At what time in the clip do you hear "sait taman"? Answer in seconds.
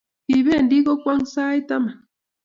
1.33-1.95